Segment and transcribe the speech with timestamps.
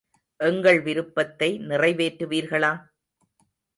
[0.39, 2.73] எங்கள் விருப்பத்தை நிறைவேற்றுவீர்களா?